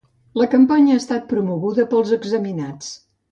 [0.41, 2.91] La campanya ha estat promoguda pels examinats